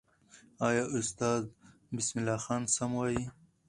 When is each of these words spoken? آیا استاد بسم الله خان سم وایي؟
آیا 0.67 0.85
استاد 0.97 1.43
بسم 1.97 2.13
الله 2.19 2.39
خان 2.45 2.61
سم 2.75 2.91
وایي؟ 2.99 3.23